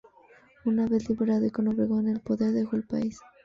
[0.65, 3.19] Una vez liberado y con Obregón en el poder dejó el país.